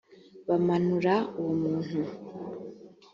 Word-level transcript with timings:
bamanura 0.47 1.15
uwo 1.39 1.53
muntu 1.63 1.99